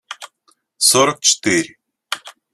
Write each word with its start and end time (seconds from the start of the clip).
Сорок 0.87 1.19
четыре. 1.27 1.69